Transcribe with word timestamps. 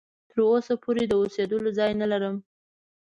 تر 0.29 0.39
اوسه 0.51 0.73
پوري 0.83 1.03
د 1.07 1.13
اوسېدلو 1.21 1.69
ځای 1.79 1.91
نه 2.01 2.07
لرم. 2.11 2.35